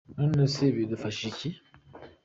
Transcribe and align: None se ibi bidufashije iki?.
None 0.17 0.43
se 0.53 0.61
ibi 0.69 0.75
bidufashije 0.77 1.29
iki?. 1.33 1.49